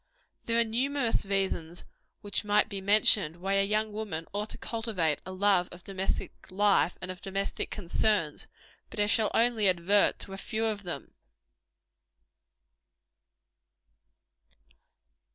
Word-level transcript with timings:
There 0.45 0.59
are 0.59 0.63
numerous 0.63 1.27
reasons 1.27 1.85
which 2.21 2.43
might 2.43 2.69
be 2.69 2.81
mentioned, 2.81 3.35
why 3.37 3.53
a 3.53 3.63
young 3.63 3.93
woman 3.93 4.25
ought 4.33 4.49
to 4.49 4.57
cultivate 4.57 5.21
a 5.27 5.31
love 5.31 5.69
of 5.71 5.83
domestic 5.83 6.33
life, 6.49 6.97
and 7.03 7.11
of 7.11 7.21
domestic 7.21 7.69
concerns; 7.69 8.47
but 8.89 8.99
I 8.99 9.05
shall 9.05 9.29
only 9.35 9.69
advert 9.69 10.17
to 10.21 10.33
a 10.33 10.37
few 10.39 10.65
of 10.65 10.81
them. 10.81 11.13